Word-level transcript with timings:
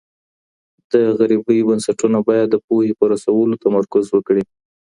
د 0.91 0.93
غریبۍ 1.19 1.59
بنسټونه 1.67 2.17
باید 2.27 2.47
د 2.51 2.55
پوهي 2.65 2.91
په 2.99 3.05
رسولو 3.13 3.61
تمرکز 3.63 4.05
وکړي. 4.11 4.43